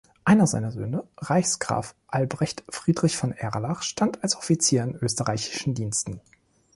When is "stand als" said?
3.83-4.35